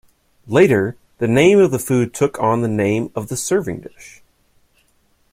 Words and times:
Later, 0.47 0.95
the 1.19 1.27
name 1.27 1.59
of 1.59 1.69
the 1.69 1.77
food 1.77 2.11
took 2.11 2.39
on 2.39 2.63
the 2.63 2.67
name 2.67 3.11
of 3.15 3.27
the 3.27 3.37
serving 3.37 3.81
dish. 3.81 4.23